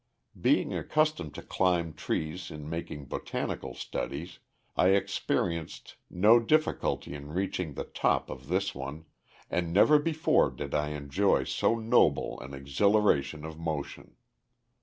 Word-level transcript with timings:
Being 0.41 0.73
accustomed 0.73 1.35
to 1.35 1.43
climb 1.43 1.93
trees 1.93 2.49
in 2.49 2.67
making 2.67 3.05
botanical 3.05 3.75
studies, 3.75 4.39
I 4.75 4.87
experienced 4.87 5.95
no 6.09 6.39
difficulty 6.39 7.13
in 7.13 7.29
reaching 7.33 7.75
the 7.75 7.83
top 7.83 8.31
of 8.31 8.47
this 8.47 8.73
one, 8.73 9.05
and 9.47 9.71
never 9.71 9.99
before 9.99 10.49
did 10.49 10.73
I 10.73 10.87
enjoy 10.89 11.43
so 11.43 11.75
noble 11.75 12.39
an 12.39 12.55
exhilaration 12.55 13.45
of 13.45 13.59
motion. 13.59 14.15